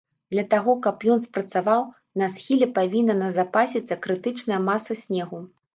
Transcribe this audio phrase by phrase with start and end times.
[0.35, 1.85] Для таго, каб ён спрацаваў,
[2.23, 5.39] на схіле павінна назапасіцца крытычная маса снегу.